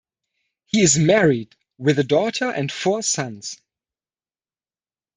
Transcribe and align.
He 0.65 0.81
is 0.81 0.97
married, 0.97 1.55
with 1.77 1.99
a 1.99 2.03
daughter 2.03 2.49
and 2.49 2.71
four 2.71 3.03
sons. 3.03 3.61